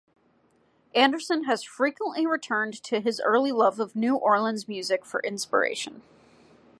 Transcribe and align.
Anderson 0.95 1.43
has 1.43 1.61
frequently 1.61 2.25
returned 2.25 2.73
to 2.81 2.99
his 3.01 3.21
early 3.23 3.51
love 3.51 3.79
of 3.79 3.95
New 3.95 4.15
Orleans 4.15 4.67
music 4.67 5.05
for 5.05 5.19
inspiration. 5.21 6.01